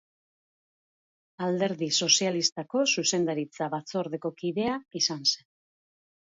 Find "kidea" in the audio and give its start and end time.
4.43-4.83